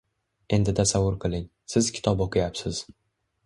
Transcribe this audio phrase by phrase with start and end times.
[0.57, 1.45] Endi tasavvur qiling:
[1.75, 2.85] siz kitob o’qiyapsiz.